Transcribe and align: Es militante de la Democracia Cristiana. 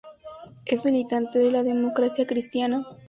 Es 0.65 0.83
militante 0.83 1.37
de 1.37 1.51
la 1.51 1.61
Democracia 1.61 2.25
Cristiana. 2.25 2.87